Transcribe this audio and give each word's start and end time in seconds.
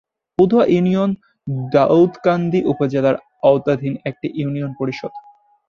Padua 0.39 0.65
union 0.67 1.11
Daudkandi 1.71 2.59
উপজেলার 2.65 3.15
আওতাধীন 3.43 3.93
একটি 4.05 4.27
ইউনিয়ন 4.33 4.71
পরিষদ। 4.79 5.11